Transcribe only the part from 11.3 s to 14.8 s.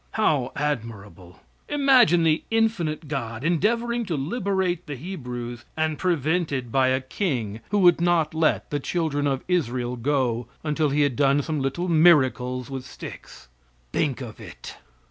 some little miracles with sticks! Think of it!